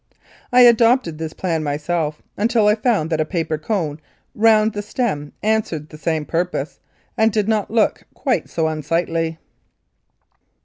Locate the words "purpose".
6.25-6.79